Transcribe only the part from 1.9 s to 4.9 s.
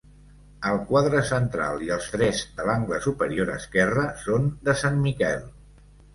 els tres de l'angle superior esquerre són de